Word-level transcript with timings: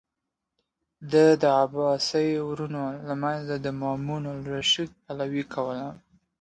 ده 1.11 1.25
د 1.41 1.43
عباسي 1.63 2.29
ورونو 2.47 2.83
له 3.07 3.13
منځه 3.23 3.53
د 3.59 3.67
مامون 3.81 4.23
الرشید 4.35 4.89
پلوي 5.03 5.43
کوله. 5.53 5.87